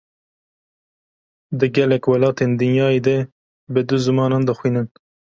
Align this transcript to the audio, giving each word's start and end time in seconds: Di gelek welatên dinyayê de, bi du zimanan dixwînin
Di 1.59 1.67
gelek 1.75 2.03
welatên 2.09 2.51
dinyayê 2.59 2.99
de, 3.05 3.17
bi 3.73 3.81
du 3.87 3.97
zimanan 4.05 4.43
dixwînin 4.47 4.87